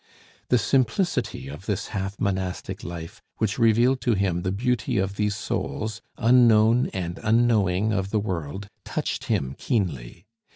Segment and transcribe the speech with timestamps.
[0.49, 5.35] The simplicity of this half monastic life, which revealed to him the beauty of these
[5.35, 10.25] souls, unknown and unknowing of the world, touched him keenly.